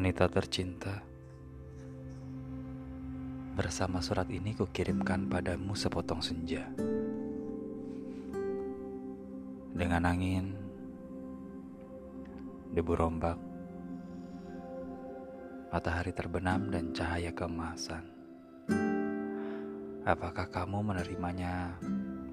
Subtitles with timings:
[0.00, 0.96] Anita tercinta.
[3.52, 6.64] Bersama surat ini kukirimkan padamu sepotong senja.
[9.76, 10.56] Dengan angin
[12.72, 13.36] Debu rombak
[15.68, 18.08] Matahari terbenam dan cahaya keemasan
[20.08, 21.76] Apakah kamu menerimanya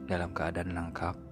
[0.07, 1.26] dalam keadaan lengkap?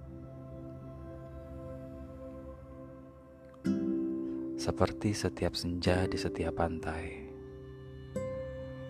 [4.66, 7.22] Seperti setiap senja di setiap pantai,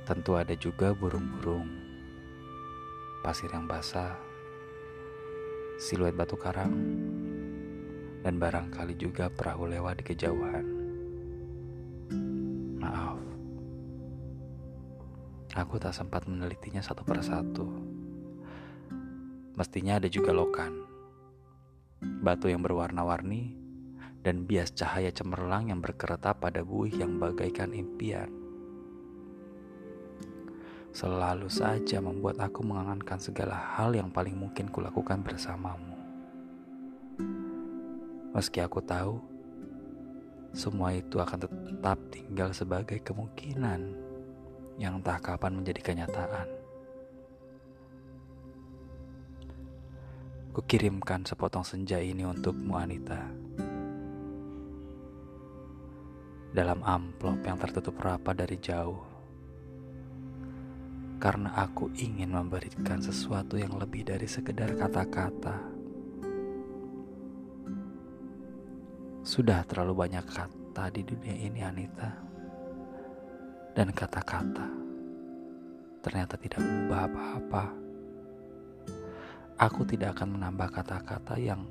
[0.09, 1.69] tentu ada juga burung-burung,
[3.21, 4.16] pasir yang basah,
[5.77, 6.73] siluet batu karang,
[8.25, 10.65] dan barangkali juga perahu lewat di kejauhan.
[12.80, 13.21] Maaf,
[15.61, 17.69] aku tak sempat menelitinya satu persatu.
[19.61, 20.73] Mestinya ada juga lokan,
[22.24, 23.66] batu yang berwarna-warni
[24.27, 28.27] dan bias cahaya cemerlang yang berkeretap pada buih yang bagaikan impian.
[30.91, 35.95] Selalu saja membuat aku mengangankan segala hal yang paling mungkin kulakukan bersamamu.
[38.35, 39.23] Meski aku tahu,
[40.51, 43.95] semua itu akan tetap tinggal sebagai kemungkinan
[44.74, 46.51] yang entah kapan menjadi kenyataan.
[50.51, 53.47] Kukirimkan sepotong senja ini untukmu Anita
[56.57, 59.04] dalam amplop yang tertutup rapat dari jauh.
[61.21, 65.60] Karena aku ingin memberikan sesuatu yang lebih dari sekedar kata-kata.
[69.21, 72.09] Sudah terlalu banyak kata di dunia ini, Anita.
[73.76, 74.88] Dan kata-kata
[76.00, 77.65] ternyata tidak mengubah apa-apa.
[79.60, 81.69] Aku tidak akan menambah kata-kata yang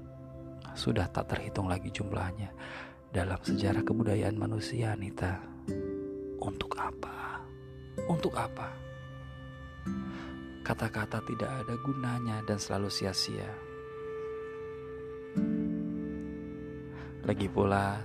[0.78, 2.52] sudah tak terhitung lagi jumlahnya
[3.16, 5.40] dalam sejarah kebudayaan manusia, Anita.
[6.44, 7.40] Untuk apa?
[8.12, 8.76] Untuk apa?
[10.60, 13.48] Kata-kata tidak ada gunanya dan selalu sia-sia.
[17.24, 18.04] Lagi pula,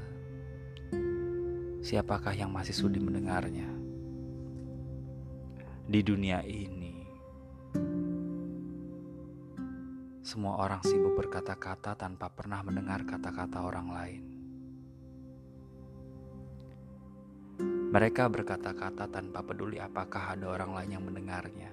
[1.82, 3.66] siapakah yang masih sudi mendengarnya?
[5.91, 7.03] Di dunia ini,
[10.22, 14.30] semua orang sibuk berkata-kata tanpa pernah mendengar kata-kata orang lain.
[17.91, 21.71] Mereka berkata-kata tanpa peduli apakah ada orang lain yang mendengarnya.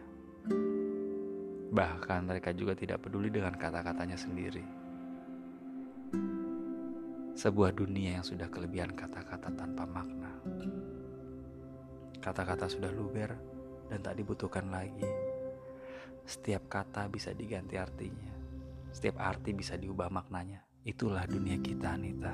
[1.69, 4.65] Bahkan mereka juga tidak peduli dengan kata-katanya sendiri.
[7.37, 10.33] Sebuah dunia yang sudah kelebihan kata-kata tanpa makna.
[12.17, 13.37] Kata-kata sudah luber
[13.85, 15.05] dan tak dibutuhkan lagi.
[16.25, 18.33] Setiap kata bisa diganti artinya.
[18.89, 20.65] Setiap arti bisa diubah maknanya.
[20.81, 22.33] Itulah dunia kita, Anita.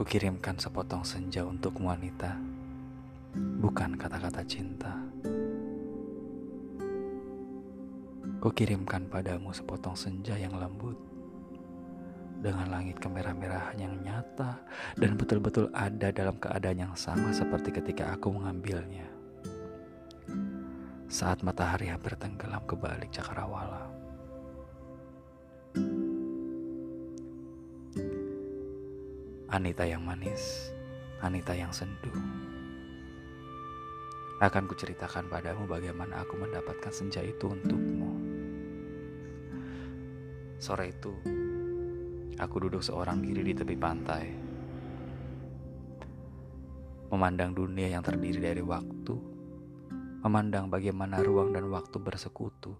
[0.00, 2.32] Kukirimkan sepotong senja untuk wanita,
[3.36, 4.96] bukan kata-kata cinta.
[8.40, 10.96] Kukirimkan padamu sepotong senja yang lembut,
[12.40, 14.64] dengan langit kemerah-merahan yang nyata
[14.96, 19.04] dan betul-betul ada dalam keadaan yang sama seperti ketika aku mengambilnya.
[21.12, 23.99] Saat matahari hampir tenggelam ke balik cakrawala.
[29.50, 30.70] Anita yang manis,
[31.26, 32.14] Anita yang sendu.
[34.38, 38.14] Akan kuceritakan padamu bagaimana aku mendapatkan senja itu untukmu.
[40.54, 41.10] Sore itu,
[42.38, 44.24] aku duduk seorang diri di tepi pantai.
[47.10, 49.14] Memandang dunia yang terdiri dari waktu,
[50.22, 52.78] memandang bagaimana ruang dan waktu bersekutu,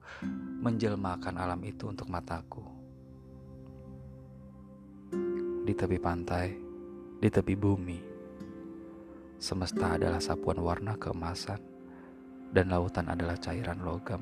[0.63, 2.80] menjelmakan alam itu untuk mataku
[5.71, 6.51] di tepi pantai,
[7.23, 7.95] di tepi bumi.
[9.39, 11.63] Semesta adalah sapuan warna keemasan,
[12.51, 14.19] dan lautan adalah cairan logam.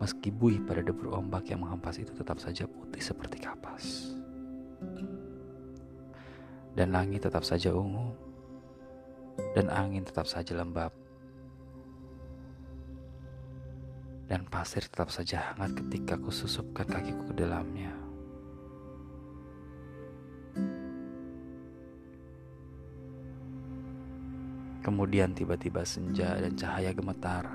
[0.00, 4.16] Meski buih pada debur ombak yang menghempas itu tetap saja putih seperti kapas.
[6.72, 8.16] Dan langit tetap saja ungu,
[9.52, 10.96] dan angin tetap saja lembab.
[14.32, 17.99] Dan pasir tetap saja hangat ketika ku susupkan kakiku ke dalamnya.
[24.90, 27.46] Kemudian tiba-tiba senja dan cahaya gemetar.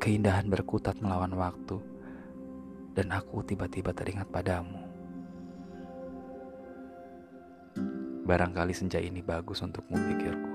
[0.00, 1.76] Keindahan berkutat melawan waktu,
[2.96, 4.80] dan aku tiba-tiba teringat padamu.
[8.24, 10.52] Barangkali senja ini bagus untukmu pikirku.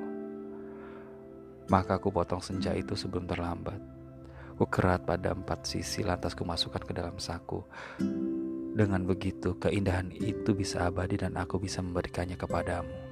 [1.69, 3.77] Maka aku potong senja itu sebelum terlambat.
[4.57, 7.61] Ku kerat pada empat sisi lantas kumasukkan ke dalam saku.
[8.73, 13.10] Dengan begitu, keindahan itu bisa abadi dan aku bisa memberikannya kepadamu.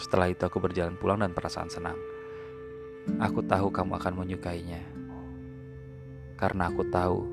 [0.00, 2.00] Setelah itu aku berjalan pulang dan perasaan senang.
[3.20, 4.80] Aku tahu kamu akan menyukainya.
[6.40, 7.28] Karena aku tahu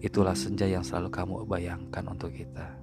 [0.00, 2.80] itulah senja yang selalu kamu bayangkan untuk kita.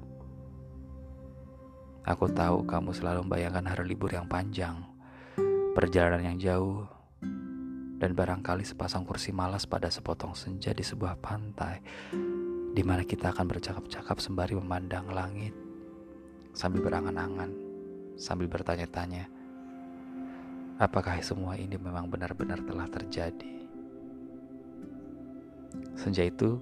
[2.06, 4.78] Aku tahu kamu selalu membayangkan hari libur yang panjang,
[5.74, 6.86] perjalanan yang jauh,
[7.98, 11.82] dan barangkali sepasang kursi malas pada sepotong senja di sebuah pantai
[12.78, 15.50] di mana kita akan bercakap-cakap sembari memandang langit
[16.54, 17.67] sambil berangan-angan
[18.18, 19.30] sambil bertanya-tanya
[20.82, 23.54] apakah semua ini memang benar-benar telah terjadi
[25.96, 26.58] senja itu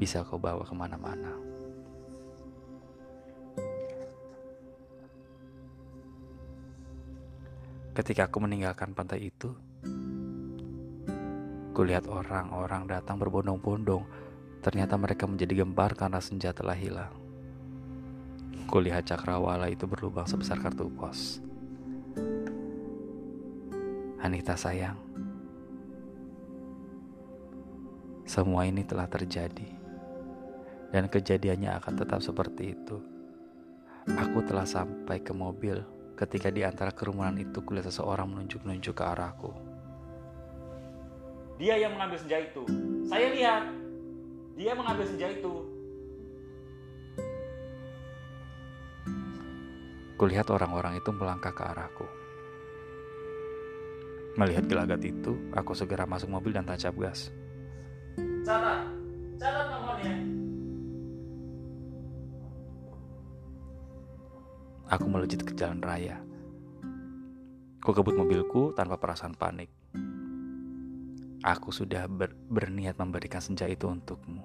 [0.00, 1.34] bisa kau bawa ke mana-mana
[7.92, 9.50] ketika aku meninggalkan pantai itu
[11.76, 14.00] Kulihat orang-orang datang berbondong-bondong.
[14.64, 17.25] Ternyata mereka menjadi gempar karena senjata telah hilang.
[18.66, 21.38] Kulihat cakrawala itu berlubang sebesar kartu pos.
[24.20, 24.98] Anita sayang,
[28.26, 29.70] semua ini telah terjadi,
[30.90, 32.98] dan kejadiannya akan tetap seperti itu.
[34.06, 35.78] Aku telah sampai ke mobil
[36.18, 39.54] ketika di antara kerumunan itu kulihat seseorang menunjuk-nunjuk ke arahku.
[41.58, 42.62] Dia yang mengambil senjata itu.
[43.08, 43.62] Saya lihat.
[44.56, 45.54] Dia mengambil senjata itu.
[50.16, 52.08] Kulihat orang-orang itu melangkah ke arahku.
[54.40, 57.28] Melihat gelagat itu, aku segera masuk mobil dan tancap gas.
[58.44, 58.88] Catat,
[59.36, 60.16] catat nomornya.
[64.88, 66.16] Aku melejit ke jalan raya.
[67.84, 69.68] Ku kebut mobilku tanpa perasaan panik.
[71.44, 74.40] Aku sudah ber berniat memberikan senja itu untukmu.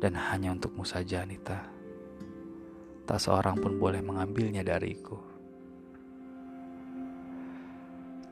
[0.00, 1.73] Dan hanya untukmu saja, Anita.
[3.04, 5.20] Tak seorang pun boleh mengambilnya dariku.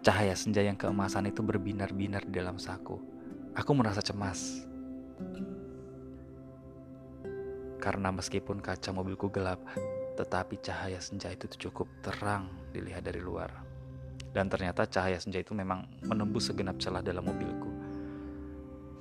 [0.01, 2.97] Cahaya senja yang keemasan itu berbinar-binar di dalam saku.
[3.53, 4.65] Aku merasa cemas.
[7.77, 9.61] Karena meskipun kaca mobilku gelap,
[10.17, 13.53] tetapi cahaya senja itu cukup terang dilihat dari luar.
[14.33, 17.69] Dan ternyata cahaya senja itu memang menembus segenap celah dalam mobilku.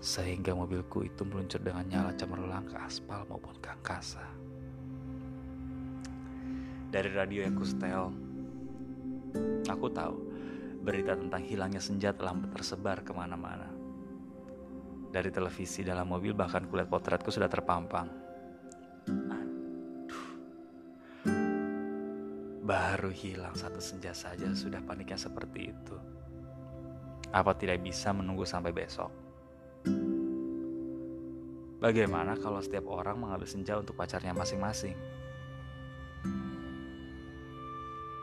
[0.03, 4.50] Sehingga mobilku itu meluncur dengan nyala cemerlang ke aspal maupun ke angkasa.
[6.91, 8.11] Dari radio yang kustel,
[9.63, 10.15] aku tahu
[10.83, 13.71] berita tentang hilangnya senja telah tersebar ke mana-mana.
[15.07, 18.11] Dari televisi dalam mobil bahkan kulihat potretku sudah terpampang.
[22.59, 25.95] Baru hilang satu senja saja sudah paniknya seperti itu.
[27.31, 29.07] Apa tidak bisa menunggu sampai besok?
[31.79, 35.20] Bagaimana kalau setiap orang mengambil senja untuk pacarnya masing-masing?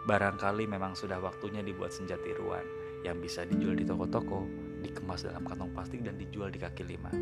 [0.09, 2.65] Barangkali memang sudah waktunya dibuat senja tiruan
[3.05, 4.49] yang bisa dijual di toko-toko,
[4.81, 7.13] dikemas dalam kantong plastik dan dijual di kaki lima.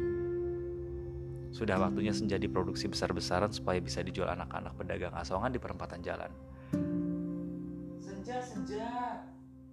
[1.50, 6.30] Sudah waktunya senja diproduksi besar-besaran supaya bisa dijual anak-anak pedagang asongan di perempatan jalan.
[7.98, 9.18] Senja senja.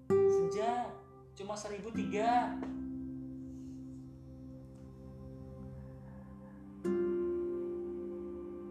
[0.10, 0.90] Senja.
[1.38, 2.58] Cuma seribu tiga.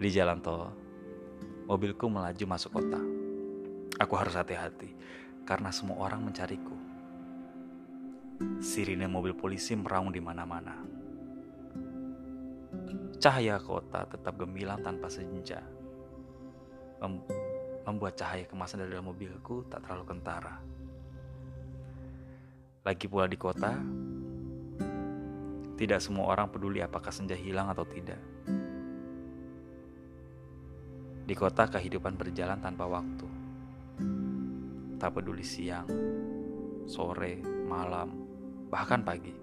[0.02, 0.66] Di jalan tol
[1.70, 3.11] mobilku melaju masuk kota
[4.02, 4.90] aku harus hati-hati
[5.46, 6.74] karena semua orang mencariku
[8.58, 10.74] sirine mobil polisi meraung di mana-mana
[13.22, 15.62] cahaya kota tetap gemilang tanpa senja
[17.82, 20.54] membuat cahaya kemasan dari dalam mobilku tak terlalu kentara.
[22.82, 23.78] Lagi pula di kota,
[25.78, 28.18] tidak semua orang peduli apakah senja hilang atau tidak.
[31.22, 33.26] Di kota kehidupan berjalan tanpa waktu.
[35.02, 35.90] Tak peduli siang,
[36.86, 38.22] sore, malam,
[38.70, 39.34] bahkan pagi.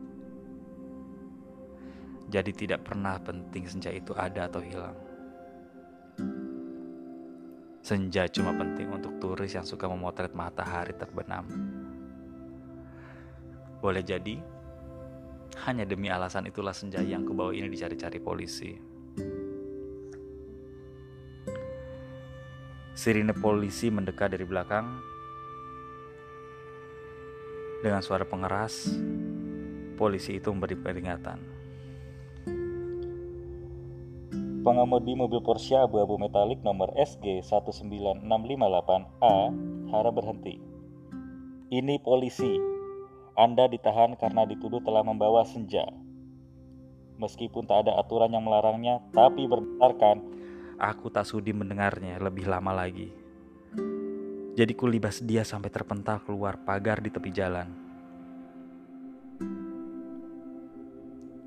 [2.32, 4.96] Jadi tidak pernah penting senja itu ada atau hilang.
[7.84, 11.44] Senja cuma penting untuk turis yang suka memotret matahari terbenam.
[13.84, 14.40] Boleh jadi,
[15.68, 18.80] hanya demi alasan itulah senja yang kubawa ini dicari-cari polisi.
[22.96, 25.19] Sirine polisi mendekat dari belakang
[27.80, 28.92] dengan suara pengeras.
[29.96, 31.40] Polisi itu memberi peringatan.
[34.60, 39.36] Pengemudi mobil Porsche abu-abu metalik nomor SG 19658A
[39.92, 40.60] harap berhenti.
[41.72, 42.60] Ini polisi.
[43.40, 45.88] Anda ditahan karena dituduh telah membawa senja.
[47.20, 50.24] meskipun tak ada aturan yang melarangnya, tapi berdasarkan
[50.80, 53.12] Aku tak sudi mendengarnya lebih lama lagi.
[54.60, 57.72] Jadi kulibas dia sampai terpental keluar pagar di tepi jalan.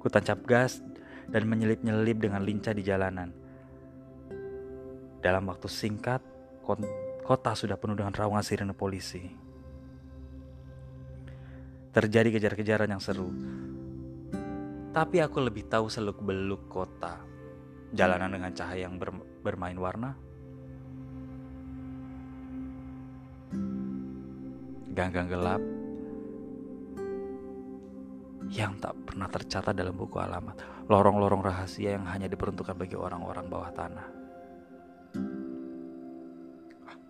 [0.00, 0.80] Ku tancap gas
[1.28, 3.28] dan menyelip-nyelip dengan lincah di jalanan.
[5.20, 6.24] Dalam waktu singkat,
[7.20, 9.28] kota sudah penuh dengan raungan sirene polisi.
[11.92, 13.28] Terjadi kejar-kejaran yang seru.
[14.88, 17.20] Tapi aku lebih tahu seluk-beluk kota
[17.92, 19.12] jalanan dengan cahaya yang ber,
[19.44, 20.31] bermain warna.
[24.92, 25.62] Ganggang gelap
[28.52, 30.84] yang tak pernah tercatat dalam buku alamat.
[30.92, 34.06] Lorong-lorong rahasia yang hanya diperuntukkan bagi orang-orang bawah tanah.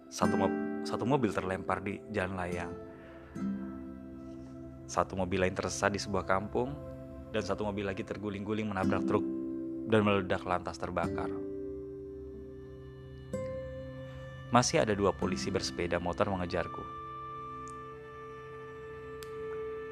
[0.07, 0.47] Satu, mo
[0.87, 2.73] satu mobil terlempar di jalan layang.
[4.87, 6.71] Satu mobil lain tersesat di sebuah kampung
[7.35, 9.27] dan satu mobil lagi terguling-guling menabrak truk
[9.91, 11.33] dan meledak lantas terbakar.
[14.55, 17.02] Masih ada dua polisi bersepeda motor mengejarku.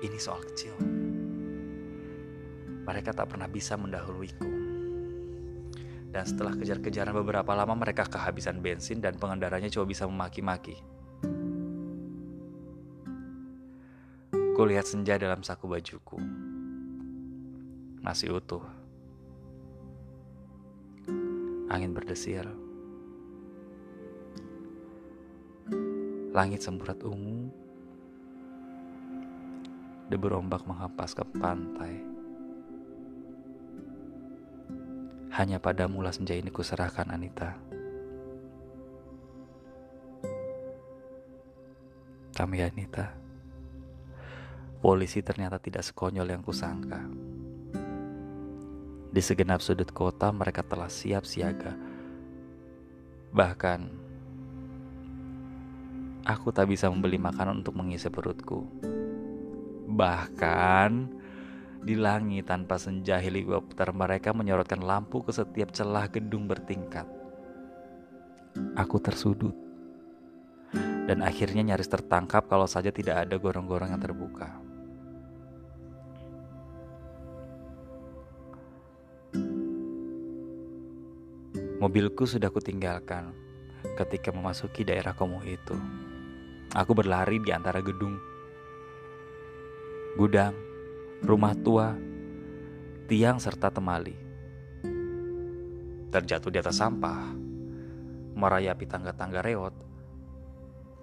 [0.00, 0.72] Ini soal kecil.
[2.88, 4.48] Mereka tak pernah bisa mendahuluiku.
[6.10, 10.74] Dan setelah kejar-kejaran beberapa lama mereka kehabisan bensin dan pengendaranya cuma bisa memaki-maki.
[14.56, 16.18] Kulihat senja dalam saku bajuku.
[18.00, 18.64] Masih utuh
[21.70, 22.42] angin berdesir.
[26.34, 27.50] Langit semburat ungu,
[30.10, 32.02] debu ombak menghempas ke pantai.
[35.30, 37.54] Hanya padamu lah senja ini kuserahkan Anita.
[42.34, 43.14] Kami Anita.
[44.82, 47.06] Polisi ternyata tidak sekonyol yang kusangka.
[49.14, 51.78] Di segenap sudut kota mereka telah siap siaga.
[53.30, 53.80] Bahkan
[56.26, 58.66] aku tak bisa membeli makanan untuk mengisi perutku.
[60.00, 61.12] Bahkan
[61.84, 67.04] di langit tanpa senja helikopter mereka menyorotkan lampu ke setiap celah gedung bertingkat.
[68.80, 69.52] Aku tersudut.
[71.04, 74.48] Dan akhirnya nyaris tertangkap kalau saja tidak ada gorong-gorong yang terbuka.
[81.76, 83.36] Mobilku sudah kutinggalkan
[84.00, 85.76] ketika memasuki daerah kumuh itu.
[86.72, 88.16] Aku berlari di antara gedung,
[90.18, 90.54] gudang,
[91.22, 91.94] rumah tua,
[93.06, 94.16] tiang serta temali.
[96.10, 97.30] Terjatuh di atas sampah,
[98.34, 99.74] merayapi tangga-tangga reot,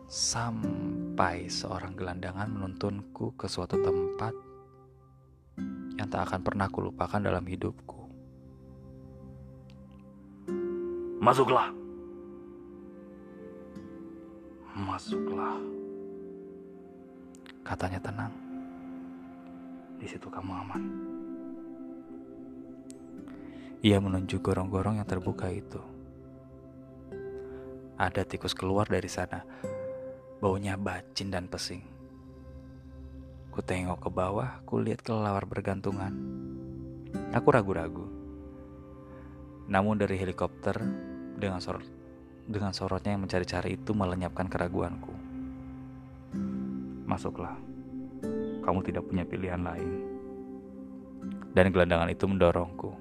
[0.07, 4.35] sampai seorang gelandangan menuntunku ke suatu tempat
[5.95, 8.07] yang tak akan pernah kulupakan dalam hidupku.
[11.23, 11.71] Masuklah.
[14.77, 15.57] Masuklah.
[17.65, 18.46] Katanya tenang.
[19.97, 20.83] Di situ kamu aman.
[23.81, 25.81] Ia menunjuk gorong-gorong yang terbuka itu.
[27.97, 29.41] Ada tikus keluar dari sana.
[30.37, 31.81] Baunya bacin dan pesing.
[33.49, 36.13] Ku tengok ke bawah, ku lihat kelelawar bergantungan.
[37.33, 38.05] Aku ragu-ragu.
[39.65, 40.77] Namun dari helikopter
[41.37, 41.97] dengan sorot
[42.47, 45.11] dengan sorotnya yang mencari-cari itu melenyapkan keraguanku.
[47.03, 47.59] Masuklah.
[48.67, 49.89] Kamu tidak punya pilihan lain.
[51.55, 52.91] Dan gelandangan itu mendorongku.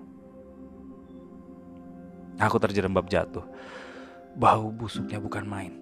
[2.38, 3.42] Aku terjerembab jatuh.
[4.38, 5.74] Bau busuknya bukan main.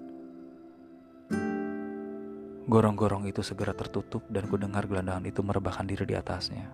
[2.64, 6.64] Gorong-gorong itu segera tertutup dan ku dengar gelandangan itu merebahkan diri di atasnya.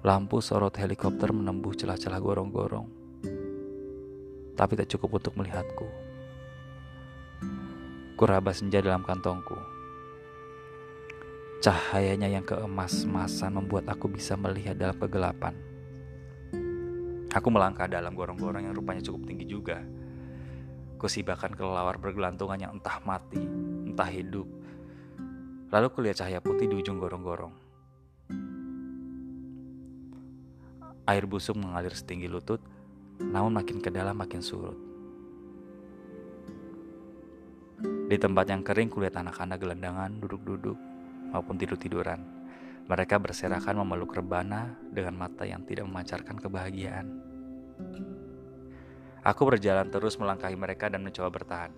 [0.00, 3.06] Lampu sorot helikopter menembus celah-celah gorong-gorong
[4.56, 5.86] tapi tak cukup untuk melihatku.
[8.16, 9.75] Kuraba senja dalam kantongku.
[11.66, 15.50] Cahayanya yang keemas-emasan membuat aku bisa melihat dalam kegelapan.
[17.34, 19.82] Aku melangkah dalam gorong-gorong yang rupanya cukup tinggi juga.
[20.94, 23.42] Kusibakan kelelawar bergelantungan yang entah mati,
[23.82, 24.46] entah hidup.
[25.74, 27.50] Lalu kulihat cahaya putih di ujung gorong-gorong.
[31.10, 32.62] Air busuk mengalir setinggi lutut
[33.18, 34.78] namun makin ke dalam makin surut.
[38.06, 40.94] Di tempat yang kering kulihat anak-anak gelandangan duduk-duduk
[41.30, 42.22] maupun tidur-tiduran.
[42.86, 47.06] Mereka berserakan memeluk rebana dengan mata yang tidak memancarkan kebahagiaan.
[49.26, 51.74] Aku berjalan terus melangkahi mereka dan mencoba bertahan.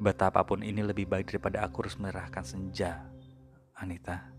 [0.00, 3.04] Betapapun ini lebih baik daripada aku harus menyerahkan senja,
[3.76, 4.32] Anita.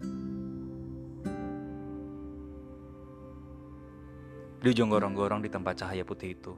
[4.58, 6.58] Di ujung gorong-gorong di tempat cahaya putih itu,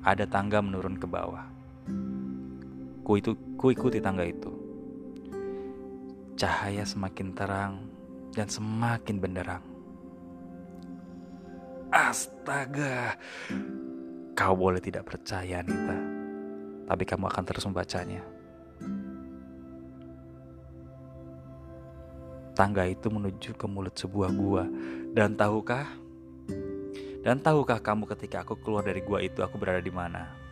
[0.00, 1.57] ada tangga menurun ke bawah.
[3.08, 4.52] Ku, itu, ku ikuti tangga itu.
[6.36, 7.88] Cahaya semakin terang
[8.36, 9.64] dan semakin benderang.
[11.88, 13.16] Astaga,
[14.36, 15.96] kau boleh tidak percaya, Anita,
[16.84, 18.20] tapi kamu akan terus membacanya.
[22.52, 24.68] Tangga itu menuju ke mulut sebuah gua.
[25.16, 25.88] Dan tahukah?
[27.24, 30.47] Dan tahukah kamu ketika aku keluar dari gua itu aku berada di mana?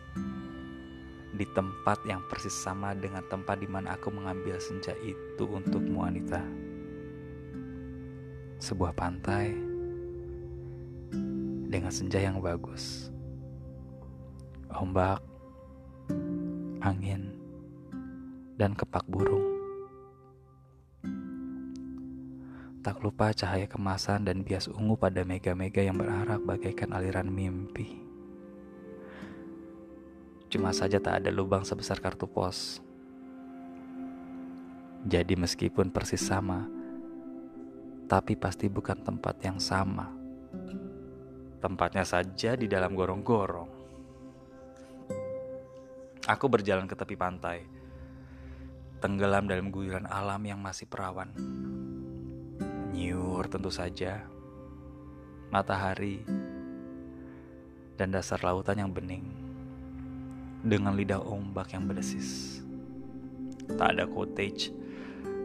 [1.37, 6.41] Di tempat yang persis sama dengan tempat di mana aku mengambil senja itu untukmu Anita.
[8.57, 9.53] Sebuah pantai
[11.69, 13.13] dengan senja yang bagus.
[14.73, 15.21] Ombak,
[16.81, 17.37] angin,
[18.57, 19.45] dan kepak burung.
[22.81, 28.06] Tak lupa cahaya kemasan dan bias ungu pada mega-mega yang berarak bagaikan aliran mimpi.
[30.47, 32.79] Cuma saja tak ada lubang sebesar kartu pos.
[35.03, 36.67] Jadi meskipun persis sama,
[38.07, 40.07] tapi pasti bukan tempat yang sama.
[41.59, 43.71] Tempatnya saja di dalam gorong-gorong.
[46.27, 47.63] Aku berjalan ke tepi pantai,
[48.99, 51.31] tenggelam dalam guyuran alam yang masih perawan
[52.97, 54.25] nyiur tentu saja,
[55.53, 56.25] matahari,
[57.93, 59.46] dan dasar lautan yang bening
[60.63, 62.61] dengan lidah ombak yang berdesis.
[63.77, 64.71] Tak ada cottage,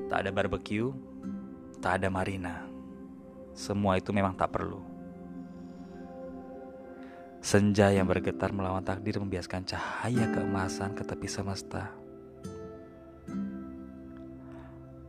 [0.09, 0.92] tak ada barbecue,
[1.83, 2.64] tak ada marina.
[3.52, 4.81] Semua itu memang tak perlu.
[7.42, 11.90] Senja yang bergetar melawan takdir membiaskan cahaya keemasan ke tepi semesta.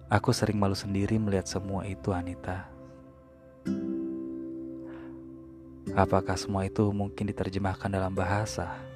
[0.09, 2.69] Aku sering malu sendiri melihat semua itu, Anita.
[5.93, 8.92] Apakah semua itu mungkin diterjemahkan dalam bahasa?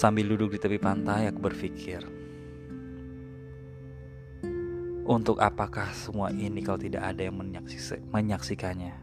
[0.00, 2.00] Sambil duduk di tepi pantai, aku berpikir,
[5.04, 7.36] untuk apakah semua ini kalau tidak ada yang
[8.08, 8.96] menyaksikannya?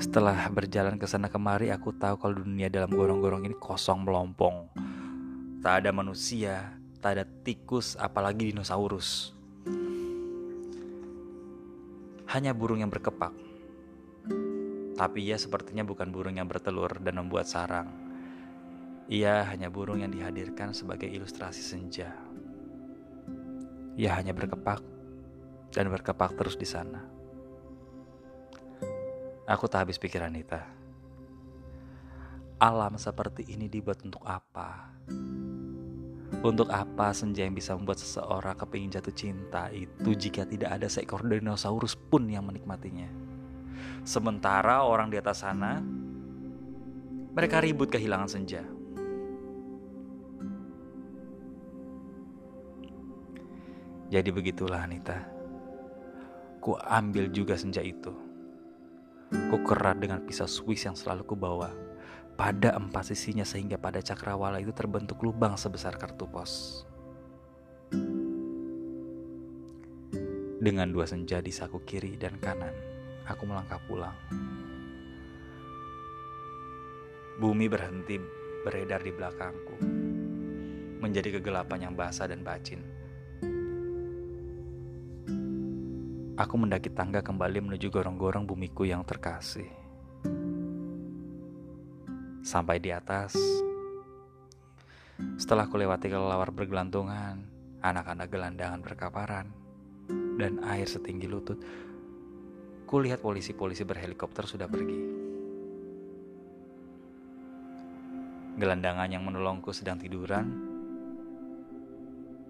[0.00, 4.72] Setelah berjalan ke sana kemari, aku tahu kalau dunia dalam gorong-gorong ini kosong melompong.
[5.60, 9.36] Tak ada manusia, tak ada tikus, apalagi dinosaurus.
[12.32, 13.36] Hanya burung yang berkepak.
[14.96, 18.05] Tapi ia sepertinya bukan burung yang bertelur dan membuat sarang.
[19.06, 22.10] Ia hanya burung yang dihadirkan sebagai ilustrasi senja.
[23.94, 24.82] Ia hanya berkepak
[25.70, 27.06] dan berkepak terus di sana.
[29.46, 30.58] Aku tak habis pikir Anita.
[32.58, 34.90] Alam seperti ini dibuat untuk apa?
[36.42, 41.22] Untuk apa senja yang bisa membuat seseorang kepingin jatuh cinta itu jika tidak ada seekor
[41.22, 43.06] dinosaurus pun yang menikmatinya?
[44.02, 45.78] Sementara orang di atas sana,
[47.38, 48.75] mereka ribut kehilangan senja.
[54.06, 55.18] Jadi begitulah Anita.
[56.62, 58.26] Ku ambil juga senja itu
[59.26, 61.74] Ku kerat dengan pisau Swiss yang selalu kubawa.
[62.38, 66.84] Pada empat sisinya sehingga pada cakrawala itu terbentuk lubang sebesar kartu pos.
[70.62, 72.74] Dengan dua senja di saku kiri dan kanan,
[73.26, 74.14] aku melangkah pulang.
[77.42, 78.20] Bumi berhenti
[78.62, 79.76] beredar di belakangku,
[81.02, 82.95] menjadi kegelapan yang basah dan bacin.
[86.36, 89.72] Aku mendaki tangga kembali menuju gorong-gorong bumiku yang terkasih.
[92.44, 93.32] Sampai di atas,
[95.40, 97.40] setelah kulewati kelelawar bergelantungan,
[97.80, 99.48] anak-anak gelandangan berkaparan,
[100.36, 101.56] dan air setinggi lutut,
[102.84, 105.00] kulihat polisi-polisi berhelikopter sudah pergi.
[108.60, 110.52] Gelandangan yang menolongku sedang tiduran,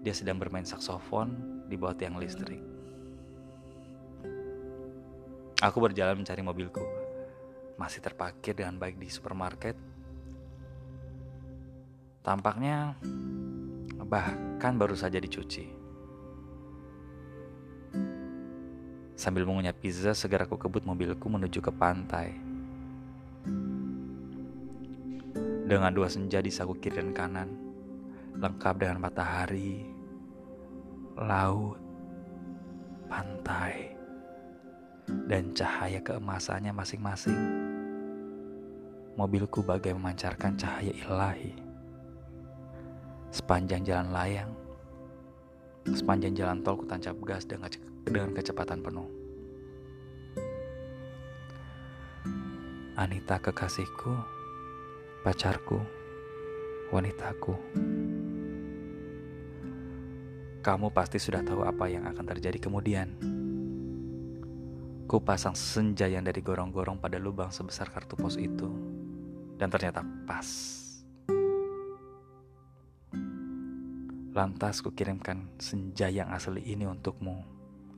[0.03, 1.31] dia sedang bermain saksofon
[1.71, 2.76] di bawah tiang listrik.
[5.57, 6.85] Aku berjalan mencari mobilku.
[7.81, 9.73] Masih terparkir dengan baik di supermarket.
[12.21, 12.93] Tampaknya
[14.05, 15.65] bahkan baru saja dicuci.
[19.17, 22.37] Sambil mengunyah pizza, segera aku kebut mobilku menuju ke pantai.
[25.65, 27.49] Dengan dua senja di saku kiri dan kanan,
[28.37, 29.89] lengkap dengan matahari,
[31.17, 31.81] laut,
[33.09, 33.96] pantai
[35.27, 37.39] dan cahaya keemasannya masing-masing.
[39.19, 41.51] Mobilku bagai memancarkan cahaya ilahi.
[43.29, 44.51] Sepanjang jalan layang,
[45.87, 47.71] Sepanjang jalan tol ku tancap gas dengan,
[48.03, 49.07] dengan kecepatan penuh.
[52.99, 54.11] Anita kekasihku,
[55.23, 55.79] pacarku,
[56.91, 57.55] wanitaku.
[60.59, 63.36] Kamu pasti sudah tahu apa yang akan terjadi kemudian.
[65.07, 68.67] Ku pasang senja yang dari gorong-gorong pada lubang sebesar kartu pos itu.
[69.55, 70.43] Dan ternyata pas.
[74.35, 77.39] Lantas kukirimkan senja yang asli ini untukmu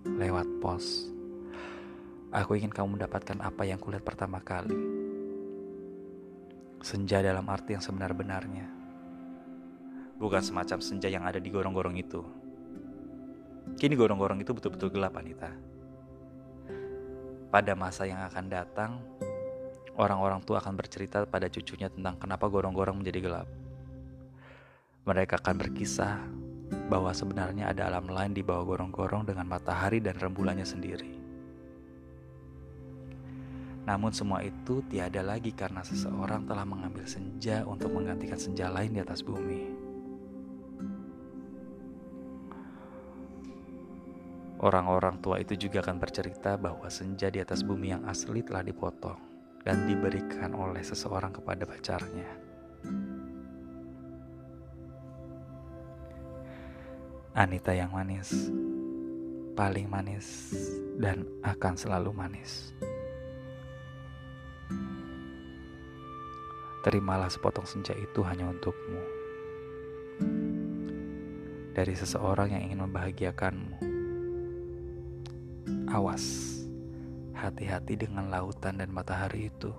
[0.05, 1.09] lewat pos.
[2.29, 4.77] Aku ingin kamu mendapatkan apa yang kulihat pertama kali.
[6.85, 8.69] Senja dalam arti yang sebenar-benarnya.
[10.21, 12.21] Bukan semacam senja yang ada di gorong-gorong itu.
[13.81, 15.68] Kini gorong-gorong itu betul-betul gelap, Anita.
[17.49, 19.01] Pada masa yang akan datang,
[19.97, 23.47] orang-orang tua akan bercerita pada cucunya tentang kenapa gorong-gorong menjadi gelap.
[25.09, 26.21] Mereka akan berkisah
[26.93, 31.09] bahwa sebenarnya ada alam lain di bawah gorong-gorong dengan matahari dan rembulannya sendiri.
[33.89, 39.01] Namun semua itu tiada lagi karena seseorang telah mengambil senja untuk menggantikan senja lain di
[39.01, 39.88] atas bumi.
[44.59, 49.15] Orang-orang tua itu juga akan bercerita bahwa senja di atas bumi yang asli telah dipotong
[49.63, 52.27] dan diberikan oleh seseorang kepada pacarnya.
[57.39, 58.51] Anita yang manis,
[59.55, 60.51] paling manis,
[60.99, 62.75] dan akan selalu manis.
[66.83, 69.03] Terimalah sepotong senja itu hanya untukmu.
[71.71, 73.88] Dari seseorang yang ingin membahagiakanmu.
[75.89, 76.21] Awas,
[77.33, 79.73] hati-hati dengan lautan dan matahari itu.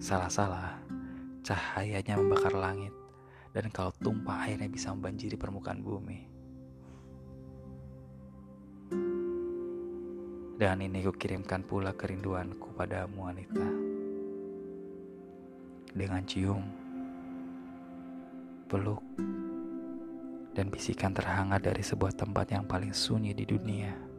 [0.00, 0.80] Salah-salah,
[1.44, 2.96] cahayanya membakar langit
[3.52, 6.24] dan kalau tumpah airnya bisa membanjiri permukaan bumi.
[10.56, 13.68] Dan ini kukirimkan pula kerinduanku padamu wanita.
[15.92, 16.64] Dengan cium,
[18.64, 19.04] peluk,
[20.56, 24.11] dan bisikan terhangat dari sebuah tempat yang paling sunyi di dunia.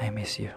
[0.00, 0.50] I miss you.